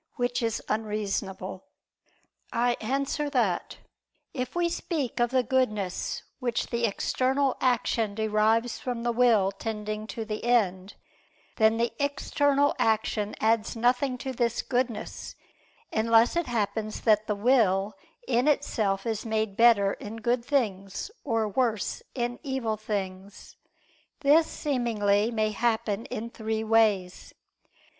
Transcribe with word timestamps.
Which 0.15 0.41
is 0.41 0.63
unreasonable. 0.67 1.65
I 2.51 2.75
answer 2.81 3.29
that, 3.29 3.77
If 4.33 4.55
we 4.55 4.67
speak 4.67 5.19
of 5.19 5.29
the 5.29 5.43
goodness 5.43 6.23
which 6.39 6.71
the 6.71 6.85
external 6.85 7.55
action 7.61 8.15
derives 8.15 8.79
from 8.79 9.03
the 9.03 9.11
will 9.11 9.51
tending 9.51 10.07
to 10.07 10.25
the 10.25 10.43
end, 10.43 10.95
then 11.57 11.77
the 11.77 11.93
external 11.99 12.73
action 12.79 13.35
adds 13.39 13.75
nothing 13.75 14.17
to 14.17 14.33
this 14.33 14.63
goodness, 14.63 15.35
unless 15.93 16.35
it 16.35 16.47
happens 16.47 17.01
that 17.01 17.27
the 17.27 17.35
will 17.35 17.93
in 18.27 18.47
itself 18.47 19.05
is 19.05 19.23
made 19.23 19.55
better 19.55 19.93
in 19.93 20.15
good 20.17 20.43
things, 20.43 21.11
or 21.23 21.47
worse 21.47 22.01
in 22.15 22.39
evil 22.41 22.75
things. 22.75 23.55
This, 24.21 24.47
seemingly, 24.47 25.29
may 25.29 25.51
happen 25.51 26.07
in 26.07 26.31
three 26.31 26.63
ways. 26.63 27.35